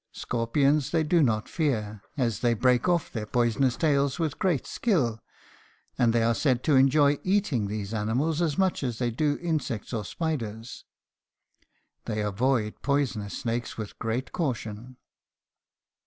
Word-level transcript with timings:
Scorpions 0.13 0.89
they 0.89 1.03
do 1.03 1.21
not 1.21 1.47
fear, 1.47 2.01
as 2.17 2.39
they 2.39 2.55
break 2.55 2.89
off 2.89 3.11
their 3.13 3.27
poisonous 3.27 3.77
tails 3.77 4.17
with 4.17 4.39
great 4.39 4.65
skill, 4.65 5.19
and 5.95 6.11
they 6.11 6.23
are 6.23 6.33
said 6.33 6.63
to 6.63 6.75
enjoy 6.75 7.19
eating 7.23 7.67
these 7.67 7.93
animals 7.93 8.41
as 8.41 8.57
much 8.57 8.81
as 8.81 8.97
they 8.97 9.11
do 9.11 9.37
insects 9.43 9.93
or 9.93 10.03
spiders. 10.03 10.85
They 12.05 12.23
avoid 12.23 12.81
poisonous 12.81 13.37
snakes 13.37 13.77
with 13.77 13.99
great 13.99 14.31
caution. 14.31 14.97